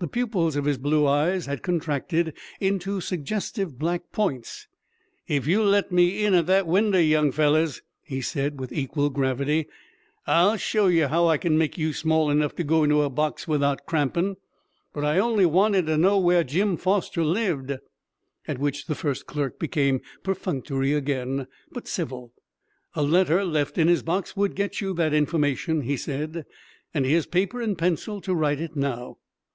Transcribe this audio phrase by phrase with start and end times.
[0.00, 4.66] The pupils of his blue eyes had contracted into suggestive black points.
[5.28, 9.68] "Ef you'll let me in at that winder, young fellers," he said, with equal gravity,
[10.26, 13.46] "I'll show yer how I kin make you small enough to go in a box
[13.46, 14.38] without crampin'!
[14.94, 17.76] But I only wanted to know where Jim Foster lived."
[18.48, 22.32] At which the first clerk became perfunctory again, but civil.
[22.94, 26.46] "A letter left in his box would get you that information," he said,
[26.94, 29.18] "and here's paper and pencil to write it now."